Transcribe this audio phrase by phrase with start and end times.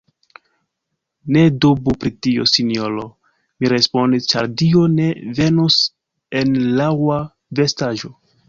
[1.35, 3.05] Ne dubu pri tio, sinjoro,
[3.61, 5.09] mi respondis, Ĉar Dio ne
[5.43, 5.79] venus
[6.41, 7.23] en laŭa
[7.63, 8.17] vestaĵo.